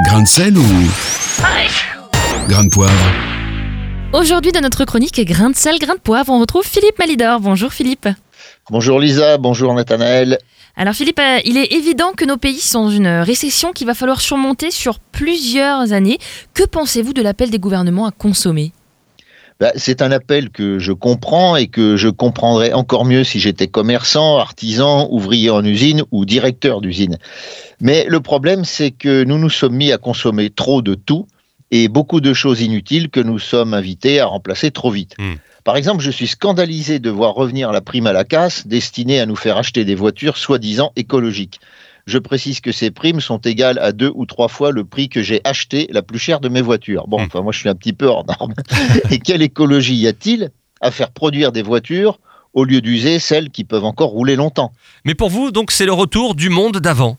[0.00, 0.64] Grain de sel ou
[2.48, 2.92] grain de poivre
[4.14, 7.40] Aujourd'hui, dans notre chronique Grain de sel, grain de poivre, on retrouve Philippe Malidor.
[7.40, 8.08] Bonjour Philippe.
[8.70, 10.38] Bonjour Lisa, bonjour Nathanaël.
[10.76, 13.92] Alors Philippe, euh, il est évident que nos pays sont dans une récession qu'il va
[13.94, 16.18] falloir surmonter sur plusieurs années.
[16.54, 18.72] Que pensez-vous de l'appel des gouvernements à consommer?
[19.62, 23.68] Bah, c'est un appel que je comprends et que je comprendrais encore mieux si j'étais
[23.68, 27.16] commerçant, artisan, ouvrier en usine ou directeur d'usine.
[27.80, 31.28] Mais le problème, c'est que nous nous sommes mis à consommer trop de tout
[31.70, 35.14] et beaucoup de choses inutiles que nous sommes invités à remplacer trop vite.
[35.20, 35.34] Hmm.
[35.62, 39.26] Par exemple, je suis scandalisé de voir revenir la prime à la casse destinée à
[39.26, 41.60] nous faire acheter des voitures soi-disant écologiques.
[42.06, 45.22] Je précise que ces primes sont égales à deux ou trois fois le prix que
[45.22, 47.06] j'ai acheté la plus chère de mes voitures.
[47.06, 47.26] Bon, Hmm.
[47.26, 48.54] enfin, moi, je suis un petit peu hors norme.
[49.10, 52.18] Et quelle écologie y a-t-il à faire produire des voitures
[52.54, 54.72] au lieu d'user celles qui peuvent encore rouler longtemps?
[55.04, 57.18] Mais pour vous, donc, c'est le retour du monde d'avant.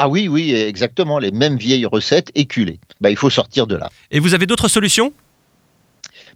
[0.00, 2.78] Ah oui, oui, exactement, les mêmes vieilles recettes éculées.
[3.00, 3.90] Bah, il faut sortir de là.
[4.10, 5.12] Et vous avez d'autres solutions?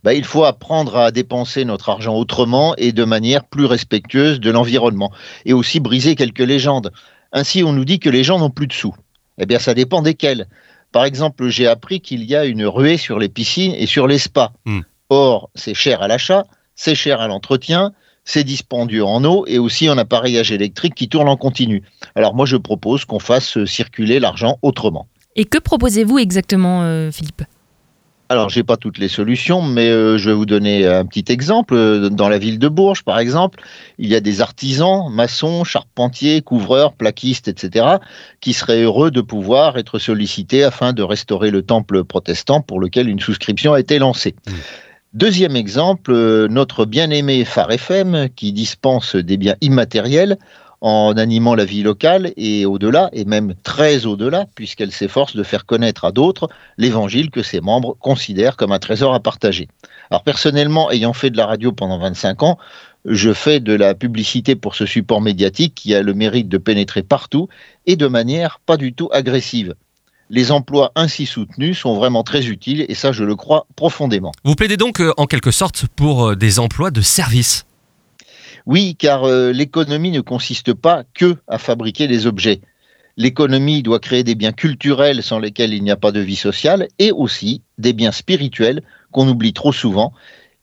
[0.03, 4.51] Bah, il faut apprendre à dépenser notre argent autrement et de manière plus respectueuse de
[4.51, 5.13] l'environnement.
[5.45, 6.93] Et aussi briser quelques légendes.
[7.33, 8.95] Ainsi, on nous dit que les gens n'ont plus de sous.
[9.39, 10.47] Eh bien, ça dépend desquels.
[10.93, 14.19] Par exemple, j'ai appris qu'il y a une ruée sur les piscines et sur les
[14.19, 14.53] spas.
[14.67, 14.81] Hmm.
[15.09, 16.45] Or, c'est cher à l'achat,
[16.75, 17.93] c'est cher à l'entretien,
[18.25, 21.83] c'est dispendieux en eau et aussi en appareillage électrique qui tourne en continu.
[22.15, 25.07] Alors moi, je propose qu'on fasse circuler l'argent autrement.
[25.35, 27.43] Et que proposez-vous exactement, euh, Philippe?
[28.33, 31.75] Alors, j'ai pas toutes les solutions, mais euh, je vais vous donner un petit exemple.
[31.75, 33.63] Euh, Dans la ville de Bourges, par exemple,
[33.99, 37.97] il y a des artisans, maçons, charpentiers, couvreurs, plaquistes, etc.,
[38.41, 43.11] qui seraient heureux de pouvoir être sollicités afin de restaurer le temple protestant pour lequel
[43.11, 44.35] une souscription a été lancée.
[44.49, 44.53] Mm.
[45.13, 50.39] Deuxième exemple, euh, notre bien-aimé Phare FM, qui dispense des biens immatériels
[50.83, 55.65] en animant la vie locale et au-delà, et même très au-delà, puisqu'elle s'efforce de faire
[55.65, 59.69] connaître à d'autres l'évangile que ses membres considèrent comme un trésor à partager.
[60.11, 62.59] Alors personnellement, ayant fait de la radio pendant 25 ans,
[63.05, 67.05] je fais de la publicité pour ce support médiatique qui a le mérite de pénétrer
[67.05, 67.49] partout
[67.87, 69.77] et de manière pas du tout agressive.
[70.31, 74.33] Les emplois ainsi soutenus sont vraiment très utiles et ça je le crois profondément.
[74.45, 77.67] Vous plaidez donc euh, en quelque sorte pour euh, des emplois de service.
[78.67, 82.61] Oui, car euh, l'économie ne consiste pas que à fabriquer des objets.
[83.17, 86.89] L'économie doit créer des biens culturels sans lesquels il n'y a pas de vie sociale
[86.99, 90.13] et aussi des biens spirituels qu'on oublie trop souvent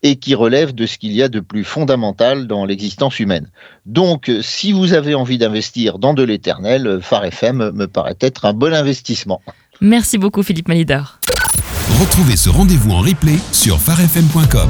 [0.02, 3.50] et qui relèvent de ce qu'il y a de plus fondamental dans l'existence humaine.
[3.86, 8.54] Donc, si vous avez envie d'investir dans de l'éternel, Phare FM me paraît être un
[8.54, 9.42] bon investissement.
[9.82, 11.20] Merci beaucoup, Philippe Malidor.
[12.00, 14.70] Retrouvez ce rendez-vous en replay sur farfm.com.